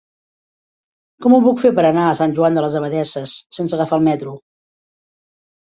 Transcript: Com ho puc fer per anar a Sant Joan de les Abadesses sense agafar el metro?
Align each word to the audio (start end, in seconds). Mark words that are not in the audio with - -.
Com 1.25 1.35
ho 1.37 1.39
puc 1.47 1.61
fer 1.65 1.71
per 1.81 1.85
anar 1.91 2.07
a 2.07 2.17
Sant 2.23 2.35
Joan 2.41 2.59
de 2.61 2.65
les 2.67 2.79
Abadesses 2.81 3.37
sense 3.61 3.79
agafar 3.81 4.01
el 4.03 4.11
metro? 4.11 4.37